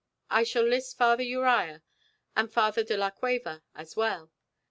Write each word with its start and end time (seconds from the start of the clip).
I 0.31 0.41
shall 0.41 0.63
enlist 0.63 0.97
Father 0.97 1.21
Uria 1.23 1.83
and 2.35 2.51
Father 2.51 2.83
de 2.83 2.97
la 2.97 3.11
Cueva 3.11 3.61
as 3.75 3.95
well. 3.95 4.31